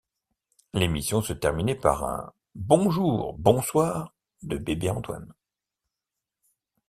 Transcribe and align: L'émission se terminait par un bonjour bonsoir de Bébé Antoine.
L'émission 0.73 1.21
se 1.21 1.31
terminait 1.31 1.75
par 1.75 2.03
un 2.03 2.33
bonjour 2.55 3.37
bonsoir 3.37 4.15
de 4.41 4.57
Bébé 4.57 4.89
Antoine. 4.89 5.31